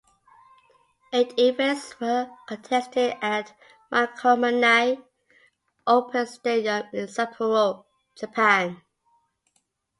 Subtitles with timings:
[1.13, 3.53] Eight events were contested at
[3.91, 4.99] Makomanai
[5.85, 7.85] Open Stadium in Sapporo,
[8.15, 8.81] Japan.